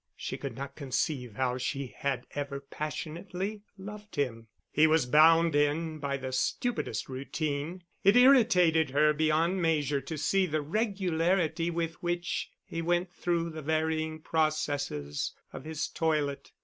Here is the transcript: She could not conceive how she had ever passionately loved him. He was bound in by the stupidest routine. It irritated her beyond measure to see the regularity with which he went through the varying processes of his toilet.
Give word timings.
She 0.15 0.35
could 0.35 0.55
not 0.55 0.75
conceive 0.75 1.35
how 1.35 1.59
she 1.59 1.93
had 1.95 2.25
ever 2.33 2.59
passionately 2.59 3.61
loved 3.77 4.15
him. 4.15 4.47
He 4.71 4.87
was 4.87 5.05
bound 5.05 5.55
in 5.55 5.99
by 5.99 6.17
the 6.17 6.31
stupidest 6.31 7.07
routine. 7.07 7.83
It 8.03 8.17
irritated 8.17 8.89
her 8.89 9.13
beyond 9.13 9.61
measure 9.61 10.01
to 10.01 10.17
see 10.17 10.47
the 10.47 10.63
regularity 10.63 11.69
with 11.69 12.01
which 12.01 12.49
he 12.65 12.81
went 12.81 13.13
through 13.13 13.51
the 13.51 13.61
varying 13.61 14.17
processes 14.21 15.33
of 15.53 15.65
his 15.65 15.87
toilet. 15.87 16.51